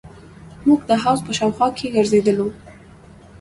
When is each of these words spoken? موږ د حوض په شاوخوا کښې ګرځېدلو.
موږ 0.67 0.79
د 0.89 0.91
حوض 1.03 1.19
په 1.25 1.31
شاوخوا 1.37 1.67
کښې 1.75 1.87
ګرځېدلو. 1.95 2.47